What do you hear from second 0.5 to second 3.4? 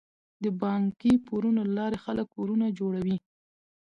بانکي پورونو له لارې خلک کورونه جوړوي.